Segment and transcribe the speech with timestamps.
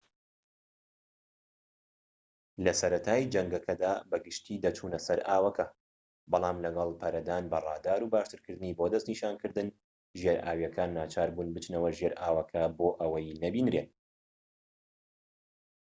[2.65, 5.65] لە سەرەتای جەنگەکەدا بە گشتی دەچونە سەر ئاوەکە
[6.31, 9.67] بەڵام لەگەڵ پەرەدان بە ڕادار و باشترکارکردنی بۆ دەستنیشانکردن
[10.19, 13.87] ژێرئاویەکان ناچاربوون بچنەوە ژێر ئاوەکە بۆ ئەوەی نەبینرێن